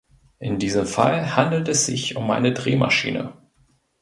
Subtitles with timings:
[0.39, 3.33] In diesem Fall handelt es sich um eine Drehmaschine.